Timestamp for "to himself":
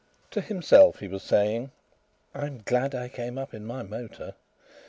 0.31-0.97